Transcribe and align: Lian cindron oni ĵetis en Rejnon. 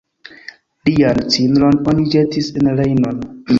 Lian 0.89 1.19
cindron 1.35 1.79
oni 1.93 2.09
ĵetis 2.17 2.53
en 2.63 2.73
Rejnon. 2.83 3.25